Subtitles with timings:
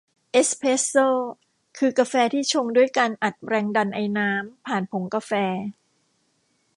[0.31, 1.07] เอสเพรสโซ่
[1.77, 5.31] คือกาแฟที่ชงด้วยการอัดแรงดันไอน้ำผ่านผงกาแฟ